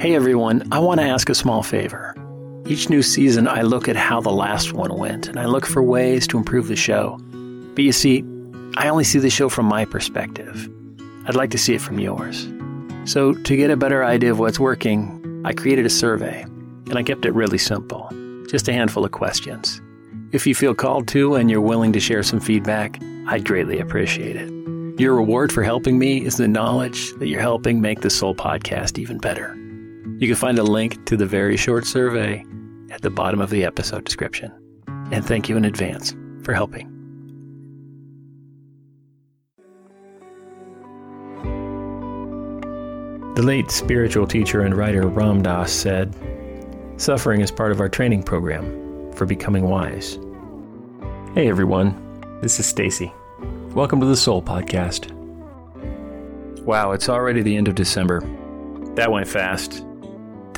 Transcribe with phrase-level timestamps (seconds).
[0.00, 2.14] Hey everyone, I want to ask a small favor.
[2.68, 5.82] Each new season, I look at how the last one went and I look for
[5.82, 7.18] ways to improve the show.
[7.74, 8.24] But you see,
[8.76, 10.70] I only see the show from my perspective.
[11.26, 12.46] I'd like to see it from yours.
[13.06, 17.02] So, to get a better idea of what's working, I created a survey and I
[17.02, 18.08] kept it really simple
[18.48, 19.82] just a handful of questions.
[20.30, 24.36] If you feel called to and you're willing to share some feedback, I'd greatly appreciate
[24.36, 24.48] it.
[25.00, 28.96] Your reward for helping me is the knowledge that you're helping make the Soul Podcast
[28.96, 29.58] even better.
[30.18, 32.44] You can find a link to the very short survey
[32.90, 34.52] at the bottom of the episode description.
[35.12, 36.92] And thank you in advance for helping.
[43.36, 46.12] The late spiritual teacher and writer Ram Dass said,
[46.96, 50.18] Suffering is part of our training program for becoming wise.
[51.34, 53.12] Hey everyone, this is Stacy.
[53.72, 55.12] Welcome to the Soul Podcast.
[56.62, 58.20] Wow, it's already the end of December.
[58.96, 59.84] That went fast.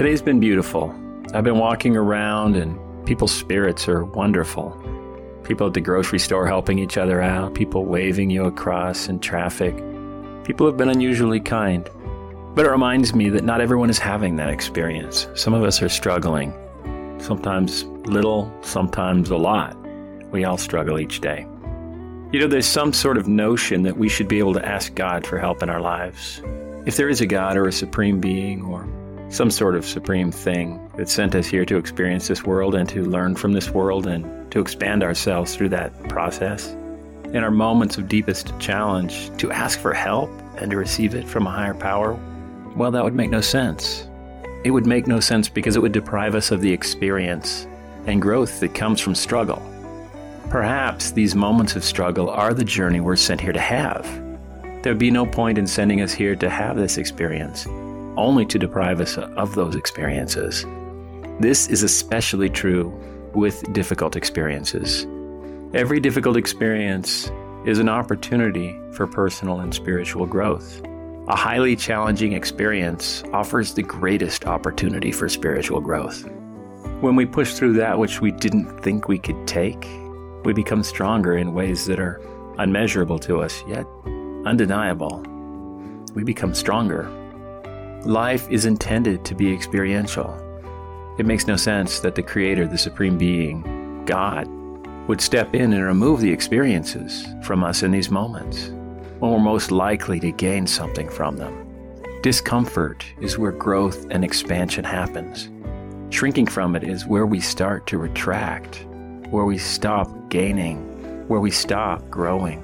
[0.00, 0.94] Today's been beautiful.
[1.34, 4.70] I've been walking around and people's spirits are wonderful.
[5.44, 9.76] People at the grocery store helping each other out, people waving you across in traffic.
[10.42, 11.84] People have been unusually kind.
[12.54, 15.28] But it reminds me that not everyone is having that experience.
[15.34, 16.54] Some of us are struggling,
[17.18, 19.76] sometimes little, sometimes a lot.
[20.32, 21.46] We all struggle each day.
[22.32, 25.26] You know, there's some sort of notion that we should be able to ask God
[25.26, 26.40] for help in our lives.
[26.86, 28.88] If there is a God or a supreme being or
[29.30, 33.04] some sort of supreme thing that sent us here to experience this world and to
[33.04, 36.72] learn from this world and to expand ourselves through that process.
[37.32, 41.46] In our moments of deepest challenge, to ask for help and to receive it from
[41.46, 42.18] a higher power,
[42.74, 44.08] well, that would make no sense.
[44.64, 47.68] It would make no sense because it would deprive us of the experience
[48.06, 49.62] and growth that comes from struggle.
[50.48, 54.04] Perhaps these moments of struggle are the journey we're sent here to have.
[54.82, 57.68] There would be no point in sending us here to have this experience
[58.16, 60.64] only to deprive us of those experiences.
[61.40, 62.92] This is especially true
[63.34, 65.06] with difficult experiences.
[65.72, 67.30] Every difficult experience
[67.64, 70.82] is an opportunity for personal and spiritual growth.
[71.28, 76.28] A highly challenging experience offers the greatest opportunity for spiritual growth.
[77.00, 79.88] When we push through that which we didn't think we could take,
[80.44, 82.20] we become stronger in ways that are
[82.58, 83.86] unmeasurable to us, yet
[84.44, 85.22] undeniable.
[86.14, 87.08] We become stronger
[88.06, 90.34] Life is intended to be experiential.
[91.18, 94.48] It makes no sense that the Creator, the Supreme Being, God,
[95.06, 98.68] would step in and remove the experiences from us in these moments
[99.18, 101.66] when we're most likely to gain something from them.
[102.22, 105.50] Discomfort is where growth and expansion happens.
[106.08, 108.86] Shrinking from it is where we start to retract,
[109.28, 110.78] where we stop gaining,
[111.28, 112.60] where we stop growing,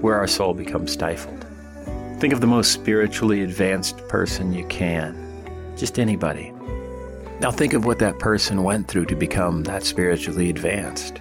[0.00, 1.46] where our soul becomes stifled.
[2.22, 5.74] Think of the most spiritually advanced person you can.
[5.76, 6.52] Just anybody.
[7.40, 11.20] Now think of what that person went through to become that spiritually advanced.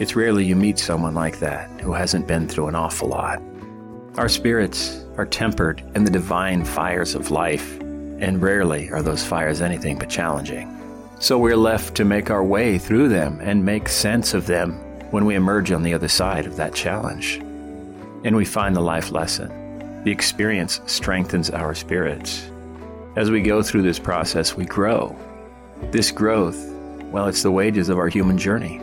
[0.00, 3.42] It's rarely you meet someone like that who hasn't been through an awful lot.
[4.16, 9.60] Our spirits are tempered in the divine fires of life, and rarely are those fires
[9.60, 10.80] anything but challenging.
[11.20, 15.26] So we're left to make our way through them and make sense of them when
[15.26, 17.36] we emerge on the other side of that challenge.
[18.24, 19.65] And we find the life lesson
[20.06, 22.48] the experience strengthens our spirits.
[23.16, 25.16] As we go through this process, we grow.
[25.90, 26.64] This growth,
[27.10, 28.76] well, it's the wages of our human journey.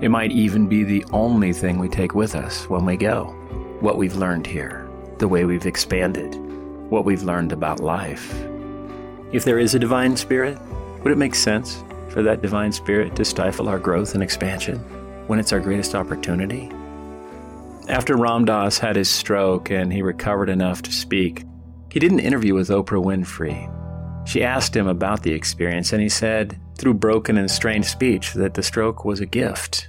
[0.00, 3.24] It might even be the only thing we take with us when we go.
[3.80, 6.34] What we've learned here, the way we've expanded,
[6.88, 8.34] what we've learned about life.
[9.32, 10.58] If there is a divine spirit,
[11.02, 14.78] would it make sense for that divine spirit to stifle our growth and expansion
[15.26, 16.70] when it's our greatest opportunity?
[17.88, 21.44] After Ram Dass had his stroke and he recovered enough to speak,
[21.88, 23.72] he did an interview with Oprah Winfrey.
[24.26, 28.54] She asked him about the experience, and he said, through broken and strained speech, that
[28.54, 29.88] the stroke was a gift.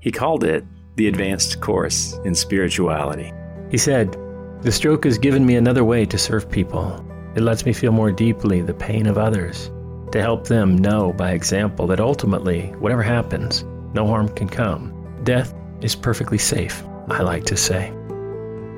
[0.00, 0.64] He called it
[0.96, 3.30] the advanced course in spirituality.
[3.70, 4.16] He said,
[4.62, 7.04] The stroke has given me another way to serve people.
[7.36, 9.70] It lets me feel more deeply the pain of others,
[10.12, 14.94] to help them know by example that ultimately, whatever happens, no harm can come.
[15.24, 16.82] Death is perfectly safe.
[17.08, 17.92] I like to say.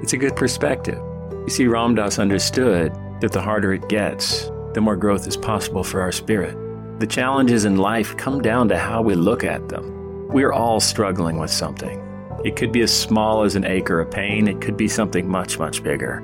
[0.02, 0.98] It's a good perspective.
[1.30, 5.84] You see, Ram Dass understood that the harder it gets, the more growth is possible
[5.84, 6.56] for our spirit.
[6.98, 10.26] The challenges in life come down to how we look at them.
[10.28, 12.02] We are all struggling with something.
[12.44, 15.58] It could be as small as an acre of pain, it could be something much,
[15.58, 16.20] much bigger.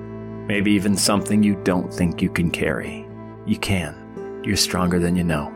[0.48, 3.06] Maybe even something you don't think you can carry.
[3.46, 4.40] You can.
[4.42, 5.52] You're stronger than you know.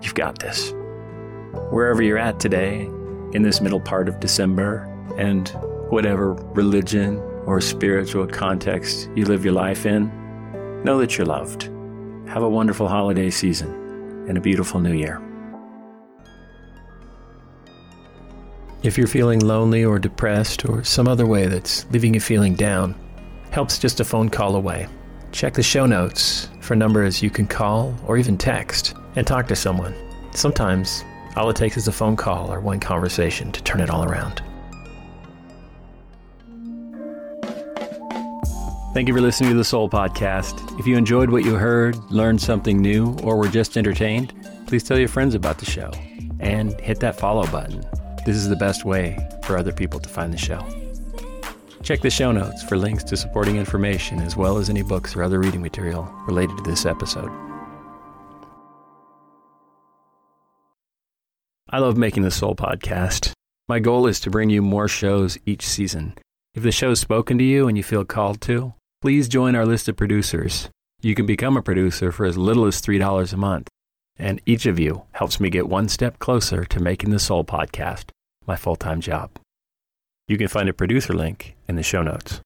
[0.00, 0.72] You've got this.
[1.70, 2.84] Wherever you're at today,
[3.32, 5.48] in this middle part of December, and
[5.90, 10.12] whatever religion or spiritual context you live your life in,
[10.84, 11.70] know that you're loved
[12.28, 13.70] have a wonderful holiday season
[14.28, 15.22] and a beautiful new year.
[18.82, 22.94] If you're feeling lonely or depressed or some other way that's leaving you feeling down,
[23.50, 24.86] help's just a phone call away.
[25.32, 29.56] Check the show notes for numbers you can call or even text and talk to
[29.56, 29.94] someone.
[30.32, 34.04] Sometimes all it takes is a phone call or one conversation to turn it all
[34.04, 34.42] around.
[38.98, 40.76] Thank you for listening to the Soul Podcast.
[40.80, 44.34] If you enjoyed what you heard, learned something new, or were just entertained,
[44.66, 45.92] please tell your friends about the show
[46.40, 47.86] and hit that follow button.
[48.26, 50.66] This is the best way for other people to find the show.
[51.84, 55.22] Check the show notes for links to supporting information as well as any books or
[55.22, 57.30] other reading material related to this episode.
[61.70, 63.30] I love making the Soul podcast.
[63.68, 66.18] My goal is to bring you more shows each season.
[66.52, 69.88] If the show's spoken to you and you feel called to, please join our list
[69.88, 70.68] of producers.
[71.00, 73.68] You can become a producer for as little as $3 a month,
[74.18, 78.10] and each of you helps me get one step closer to making the Soul podcast
[78.46, 79.30] my full time job.
[80.26, 82.40] You can find a producer link in the show notes.